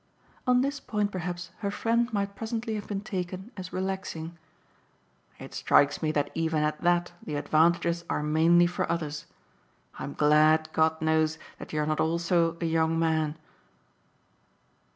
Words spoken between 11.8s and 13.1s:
not also a young